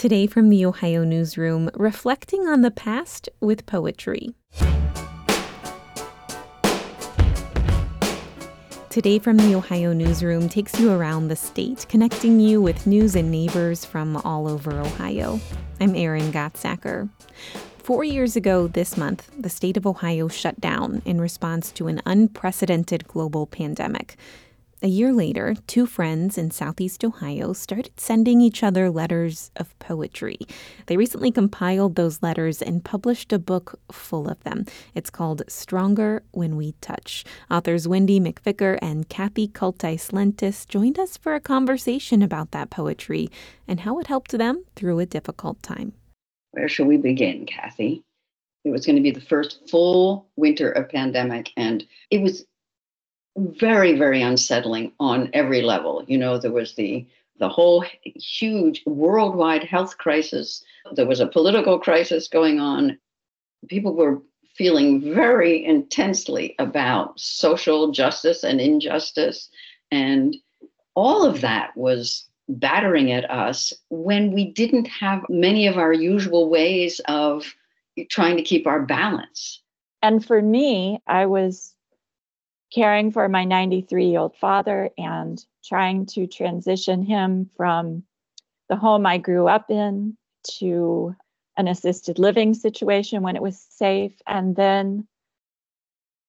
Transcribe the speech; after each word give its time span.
Today 0.00 0.26
from 0.26 0.48
the 0.48 0.64
Ohio 0.64 1.04
Newsroom, 1.04 1.68
reflecting 1.74 2.48
on 2.48 2.62
the 2.62 2.70
past 2.70 3.28
with 3.38 3.66
poetry. 3.66 4.34
Today 8.88 9.18
from 9.18 9.36
the 9.36 9.54
Ohio 9.54 9.92
Newsroom 9.92 10.48
takes 10.48 10.80
you 10.80 10.90
around 10.90 11.28
the 11.28 11.36
state, 11.36 11.84
connecting 11.90 12.40
you 12.40 12.62
with 12.62 12.86
news 12.86 13.14
and 13.14 13.30
neighbors 13.30 13.84
from 13.84 14.16
all 14.16 14.48
over 14.48 14.80
Ohio. 14.80 15.38
I'm 15.82 15.94
Erin 15.94 16.32
Gottsacker. 16.32 17.10
Four 17.76 18.02
years 18.02 18.36
ago 18.36 18.68
this 18.68 18.96
month, 18.96 19.30
the 19.38 19.50
state 19.50 19.76
of 19.76 19.86
Ohio 19.86 20.28
shut 20.28 20.58
down 20.62 21.02
in 21.04 21.20
response 21.20 21.70
to 21.72 21.88
an 21.88 22.00
unprecedented 22.06 23.06
global 23.06 23.46
pandemic. 23.46 24.16
A 24.82 24.88
year 24.88 25.12
later, 25.12 25.54
two 25.66 25.84
friends 25.84 26.38
in 26.38 26.50
Southeast 26.50 27.04
Ohio 27.04 27.52
started 27.52 28.00
sending 28.00 28.40
each 28.40 28.62
other 28.62 28.90
letters 28.90 29.50
of 29.56 29.78
poetry. 29.78 30.38
They 30.86 30.96
recently 30.96 31.30
compiled 31.30 31.96
those 31.96 32.22
letters 32.22 32.62
and 32.62 32.82
published 32.82 33.30
a 33.30 33.38
book 33.38 33.78
full 33.92 34.26
of 34.26 34.42
them. 34.42 34.64
It's 34.94 35.10
called 35.10 35.42
Stronger 35.48 36.22
When 36.30 36.56
We 36.56 36.72
Touch. 36.80 37.26
Authors 37.50 37.86
Wendy 37.86 38.18
McVicker 38.18 38.78
and 38.80 39.06
Cathy 39.10 39.48
Cultice 39.48 40.14
Lentes 40.14 40.64
joined 40.64 40.98
us 40.98 41.18
for 41.18 41.34
a 41.34 41.40
conversation 41.40 42.22
about 42.22 42.52
that 42.52 42.70
poetry 42.70 43.28
and 43.68 43.80
how 43.80 43.98
it 43.98 44.06
helped 44.06 44.30
them 44.32 44.64
through 44.76 44.98
a 44.98 45.04
difficult 45.04 45.62
time. 45.62 45.92
Where 46.52 46.70
shall 46.70 46.86
we 46.86 46.96
begin, 46.96 47.44
Cathy? 47.44 48.02
It 48.64 48.70
was 48.70 48.86
going 48.86 48.96
to 48.96 49.02
be 49.02 49.10
the 49.10 49.20
first 49.20 49.68
full 49.68 50.30
winter 50.36 50.70
of 50.70 50.88
pandemic, 50.88 51.50
and 51.56 51.84
it 52.10 52.22
was 52.22 52.46
very 53.36 53.98
very 53.98 54.22
unsettling 54.22 54.92
on 55.00 55.30
every 55.32 55.62
level. 55.62 56.04
You 56.06 56.18
know 56.18 56.38
there 56.38 56.52
was 56.52 56.74
the 56.74 57.06
the 57.38 57.48
whole 57.48 57.84
huge 58.02 58.82
worldwide 58.86 59.64
health 59.64 59.96
crisis. 59.98 60.62
There 60.92 61.06
was 61.06 61.20
a 61.20 61.26
political 61.26 61.78
crisis 61.78 62.28
going 62.28 62.60
on. 62.60 62.98
People 63.68 63.94
were 63.94 64.20
feeling 64.54 65.14
very 65.14 65.64
intensely 65.64 66.54
about 66.58 67.18
social 67.18 67.92
justice 67.92 68.44
and 68.44 68.60
injustice. 68.60 69.48
And 69.90 70.36
all 70.94 71.24
of 71.24 71.40
that 71.40 71.74
was 71.76 72.28
battering 72.46 73.10
at 73.12 73.30
us 73.30 73.72
when 73.88 74.32
we 74.32 74.52
didn't 74.52 74.86
have 74.86 75.24
many 75.30 75.66
of 75.66 75.78
our 75.78 75.92
usual 75.92 76.50
ways 76.50 77.00
of 77.06 77.54
trying 78.10 78.36
to 78.36 78.42
keep 78.42 78.66
our 78.66 78.82
balance. 78.82 79.62
And 80.02 80.24
for 80.24 80.40
me 80.40 81.00
i 81.06 81.26
was 81.26 81.74
caring 82.72 83.10
for 83.10 83.28
my 83.28 83.44
93 83.44 84.06
year 84.06 84.20
old 84.20 84.36
father 84.36 84.90
and 84.96 85.44
trying 85.64 86.06
to 86.06 86.26
transition 86.26 87.02
him 87.02 87.50
from 87.56 88.04
the 88.68 88.76
home 88.76 89.04
I 89.06 89.18
grew 89.18 89.48
up 89.48 89.70
in 89.70 90.16
to 90.58 91.14
an 91.56 91.68
assisted 91.68 92.18
living 92.18 92.54
situation 92.54 93.22
when 93.22 93.36
it 93.36 93.42
was 93.42 93.58
safe, 93.58 94.14
and 94.26 94.56
then 94.56 95.06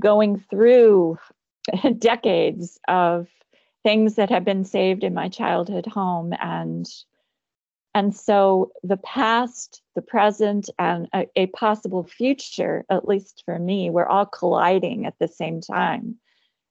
going 0.00 0.38
through 0.38 1.18
decades 1.98 2.78
of 2.88 3.28
things 3.82 4.16
that 4.16 4.30
have 4.30 4.44
been 4.44 4.64
saved 4.64 5.04
in 5.04 5.14
my 5.14 5.28
childhood 5.28 5.86
home. 5.86 6.34
And 6.40 6.86
and 7.94 8.14
so 8.14 8.72
the 8.82 8.96
past 8.96 9.80
the 9.94 10.02
present 10.02 10.68
and 10.78 11.08
a, 11.14 11.26
a, 11.36 11.46
possible 11.46 12.02
future 12.02 12.84
at 12.90 13.06
least 13.06 13.42
for 13.44 13.58
me 13.58 13.88
were 13.88 14.08
all 14.08 14.26
colliding 14.26 15.06
at 15.06 15.16
the 15.20 15.28
same 15.28 15.60
time 15.60 16.16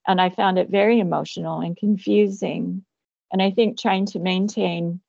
and 0.07 0.19
I 0.19 0.29
found 0.29 0.57
it 0.59 0.69
very 0.69 0.99
emotional 0.99 1.59
and 1.59 1.77
confusing. 1.77 2.83
And 3.31 3.41
I 3.41 3.51
think 3.51 3.79
trying 3.79 4.05
to 4.07 4.19
maintain 4.19 4.99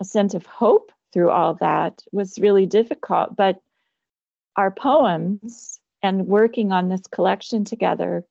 a 0.00 0.04
sense 0.04 0.34
of 0.34 0.46
hope 0.46 0.92
through 1.12 1.30
all 1.30 1.54
that 1.54 2.02
was 2.12 2.38
really 2.38 2.66
difficult. 2.66 3.36
But 3.36 3.60
our 4.56 4.70
poems 4.70 5.80
and 6.02 6.26
working 6.26 6.72
on 6.72 6.88
this 6.88 7.06
collection 7.10 7.64
together 7.64 8.24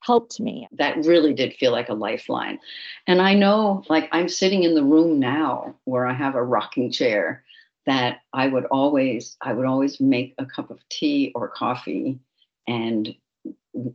helped 0.00 0.40
me. 0.40 0.68
That 0.72 0.96
really 1.04 1.32
did 1.32 1.54
feel 1.54 1.72
like 1.72 1.88
a 1.88 1.94
lifeline. 1.94 2.58
And 3.06 3.22
I 3.22 3.34
know, 3.34 3.84
like, 3.88 4.08
I'm 4.12 4.28
sitting 4.28 4.62
in 4.62 4.74
the 4.74 4.82
room 4.82 5.18
now 5.18 5.74
where 5.84 6.06
I 6.06 6.12
have 6.12 6.34
a 6.34 6.42
rocking 6.42 6.90
chair 6.90 7.44
that 7.86 8.20
I 8.32 8.48
would 8.48 8.64
always, 8.66 9.36
I 9.40 9.52
would 9.52 9.66
always 9.66 10.00
make 10.00 10.34
a 10.38 10.46
cup 10.46 10.70
of 10.70 10.86
tea 10.88 11.32
or 11.34 11.48
coffee 11.48 12.18
and 12.66 13.14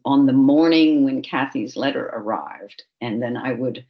on 0.06 0.25
the 0.25 0.34
morning 0.34 1.03
when 1.03 1.22
Cathy's 1.22 1.75
letter 1.75 2.07
arrived, 2.07 2.84
and 3.01 3.22
then 3.22 3.38
I 3.38 3.53
would, 3.53 3.85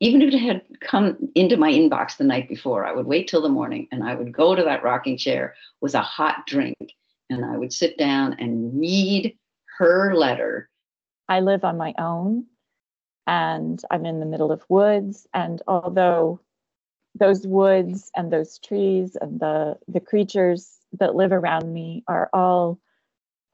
even 0.00 0.22
if 0.22 0.34
it 0.34 0.38
had 0.38 0.62
come 0.80 1.28
into 1.34 1.56
my 1.56 1.70
inbox 1.70 2.16
the 2.16 2.24
night 2.24 2.48
before, 2.48 2.84
I 2.84 2.92
would 2.92 3.06
wait 3.06 3.28
till 3.28 3.42
the 3.42 3.48
morning 3.48 3.88
and 3.92 4.02
I 4.02 4.14
would 4.14 4.32
go 4.32 4.54
to 4.54 4.62
that 4.62 4.82
rocking 4.82 5.16
chair 5.16 5.54
with 5.80 5.94
a 5.94 6.00
hot 6.00 6.46
drink 6.46 6.76
and 7.30 7.44
I 7.44 7.56
would 7.56 7.72
sit 7.72 7.98
down 7.98 8.36
and 8.38 8.78
read 8.78 9.36
her 9.78 10.14
letter. 10.14 10.68
I 11.28 11.40
live 11.40 11.64
on 11.64 11.76
my 11.76 11.94
own 11.98 12.46
and 13.26 13.80
I'm 13.90 14.06
in 14.06 14.20
the 14.20 14.26
middle 14.26 14.52
of 14.52 14.64
woods. 14.68 15.26
And 15.32 15.62
although 15.66 16.40
those 17.14 17.46
woods 17.46 18.10
and 18.16 18.32
those 18.32 18.58
trees 18.58 19.16
and 19.20 19.40
the, 19.40 19.78
the 19.88 20.00
creatures 20.00 20.78
that 20.98 21.14
live 21.14 21.32
around 21.32 21.72
me 21.72 22.04
are 22.08 22.28
all 22.32 22.78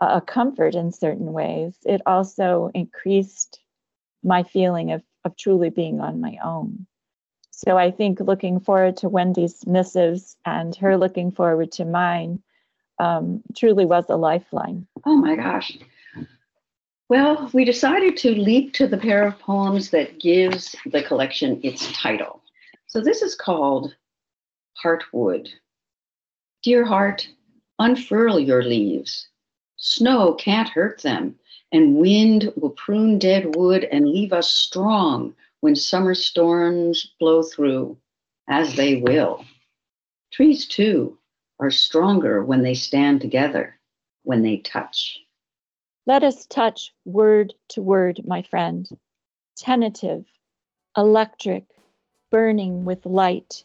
a 0.00 0.20
comfort 0.20 0.74
in 0.74 0.92
certain 0.92 1.32
ways, 1.32 1.76
it 1.84 2.00
also 2.06 2.70
increased 2.74 3.60
my 4.22 4.42
feeling 4.42 4.92
of, 4.92 5.02
of 5.24 5.36
truly 5.36 5.70
being 5.70 6.00
on 6.00 6.20
my 6.20 6.38
own. 6.42 6.86
So 7.50 7.76
I 7.76 7.90
think 7.90 8.20
looking 8.20 8.60
forward 8.60 8.96
to 8.98 9.08
Wendy's 9.08 9.66
missives 9.66 10.36
and 10.46 10.74
her 10.76 10.96
looking 10.96 11.30
forward 11.30 11.72
to 11.72 11.84
mine 11.84 12.42
um, 12.98 13.42
truly 13.56 13.84
was 13.84 14.06
a 14.08 14.16
lifeline. 14.16 14.86
Oh 15.04 15.16
my 15.16 15.36
gosh. 15.36 15.76
Well, 17.08 17.50
we 17.52 17.64
decided 17.64 18.16
to 18.18 18.34
leap 18.34 18.72
to 18.74 18.86
the 18.86 18.96
pair 18.96 19.26
of 19.26 19.38
poems 19.38 19.90
that 19.90 20.20
gives 20.20 20.76
the 20.86 21.02
collection 21.02 21.60
its 21.62 21.90
title. 21.92 22.40
So 22.86 23.00
this 23.00 23.20
is 23.20 23.34
called 23.34 23.94
Heartwood. 24.82 25.48
Dear 26.62 26.84
heart, 26.84 27.28
unfurl 27.78 28.38
your 28.38 28.62
leaves 28.62 29.29
Snow 29.82 30.34
can't 30.34 30.68
hurt 30.68 31.00
them, 31.00 31.38
and 31.72 31.96
wind 31.96 32.52
will 32.54 32.70
prune 32.70 33.18
dead 33.18 33.56
wood 33.56 33.84
and 33.84 34.10
leave 34.10 34.30
us 34.30 34.52
strong 34.52 35.34
when 35.60 35.74
summer 35.74 36.14
storms 36.14 37.14
blow 37.18 37.42
through, 37.42 37.96
as 38.46 38.76
they 38.76 38.96
will. 38.96 39.42
Trees, 40.30 40.66
too, 40.66 41.16
are 41.58 41.70
stronger 41.70 42.44
when 42.44 42.62
they 42.62 42.74
stand 42.74 43.22
together, 43.22 43.80
when 44.22 44.42
they 44.42 44.58
touch. 44.58 45.18
Let 46.06 46.24
us 46.24 46.44
touch 46.44 46.92
word 47.06 47.54
to 47.70 47.80
word, 47.80 48.20
my 48.26 48.42
friend, 48.42 48.86
tentative, 49.56 50.26
electric, 50.94 51.64
burning 52.30 52.84
with 52.84 53.06
light, 53.06 53.64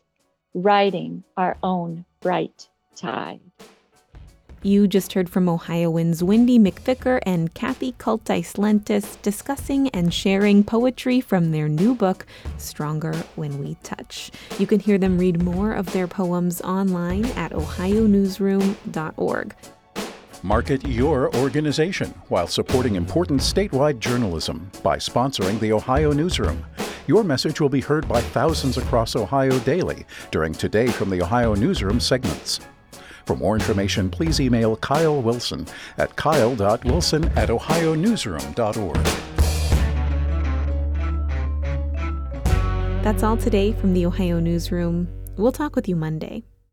riding 0.53 1.25
our 1.35 1.57
own 1.61 2.05
bright 2.21 2.69
tide. 2.95 3.41
You 4.65 4.87
just 4.87 5.13
heard 5.13 5.29
from 5.29 5.47
Ohioans 5.47 6.23
Wendy 6.23 6.57
McVicker 6.57 7.19
and 7.23 7.53
Cathy 7.53 7.91
Cultice 7.99 8.53
Lentes 8.53 9.21
discussing 9.21 9.89
and 9.89 10.11
sharing 10.11 10.63
poetry 10.63 11.21
from 11.21 11.51
their 11.51 11.69
new 11.69 11.93
book, 11.93 12.25
Stronger 12.57 13.13
When 13.35 13.59
We 13.59 13.75
Touch. 13.83 14.31
You 14.57 14.65
can 14.65 14.79
hear 14.79 14.97
them 14.97 15.19
read 15.19 15.43
more 15.43 15.71
of 15.71 15.93
their 15.93 16.07
poems 16.07 16.61
online 16.61 17.25
at 17.37 17.51
ohionewsroom.org. 17.51 19.55
Market 20.41 20.87
your 20.87 21.35
organization 21.35 22.09
while 22.29 22.47
supporting 22.47 22.95
important 22.95 23.41
statewide 23.41 23.99
journalism 23.99 24.71
by 24.81 24.97
sponsoring 24.97 25.59
the 25.59 25.73
Ohio 25.73 26.11
Newsroom. 26.11 26.65
Your 27.05 27.23
message 27.23 27.61
will 27.61 27.69
be 27.69 27.81
heard 27.81 28.07
by 28.07 28.19
thousands 28.19 28.79
across 28.79 29.15
Ohio 29.15 29.59
daily 29.59 30.07
during 30.31 30.53
Today 30.53 30.87
from 30.87 31.11
the 31.11 31.21
Ohio 31.21 31.53
Newsroom 31.53 31.99
segments. 31.99 32.61
For 33.25 33.35
more 33.35 33.55
information, 33.55 34.09
please 34.09 34.39
email 34.39 34.75
Kyle 34.77 35.21
Wilson 35.21 35.67
at 35.97 36.15
kyle.wilson 36.15 37.25
at 37.37 37.49
ohionewsroom.org. 37.49 39.05
That's 43.03 43.21
all 43.21 43.37
today 43.37 43.71
from 43.73 43.93
the 43.93 44.05
Ohio 44.05 44.39
Newsroom. 44.39 45.07
We'll 45.37 45.51
talk 45.51 45.75
with 45.75 45.87
you 45.87 45.95
Monday. 45.95 46.43